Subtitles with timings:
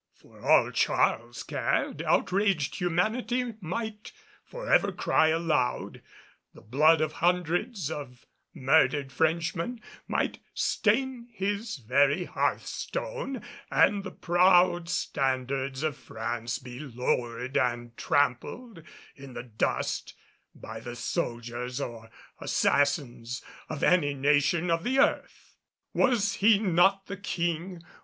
[0.15, 4.11] For all Charles cared, outraged humanity might
[4.43, 6.01] forever cry aloud,
[6.55, 14.89] the blood of hundreds of murdered Frenchmen might stain his very hearthstone, and the proud
[14.89, 18.81] standards of France be lowered and trampled
[19.15, 20.15] in the dust
[20.55, 22.09] by the soldiers or
[22.39, 25.57] assassins of any nation of the earth.
[25.93, 27.83] Was he not the King?